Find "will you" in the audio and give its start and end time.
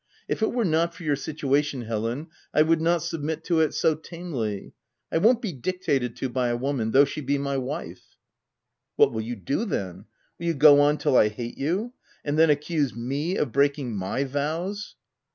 9.13-9.35, 10.39-10.53